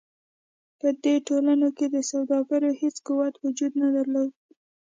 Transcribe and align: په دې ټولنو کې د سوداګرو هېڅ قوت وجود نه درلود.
په 0.79 0.87
دې 1.03 1.15
ټولنو 1.27 1.67
کې 1.77 1.85
د 1.89 1.97
سوداګرو 2.11 2.69
هېڅ 2.81 2.95
قوت 3.07 3.33
وجود 3.45 3.71
نه 3.81 3.89
درلود. 3.95 4.31